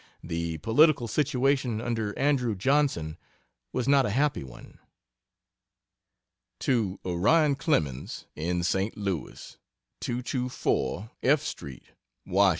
[0.23, 3.17] The political situation under Andrew Johnson
[3.71, 4.79] was not a happy one.
[6.61, 8.97] To Orion Clemens, in St.
[8.97, 9.59] Louis:
[9.99, 11.41] 224 F.
[11.43, 11.83] STREET,
[12.25, 12.49] WASH.